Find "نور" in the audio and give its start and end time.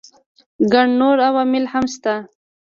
0.99-1.17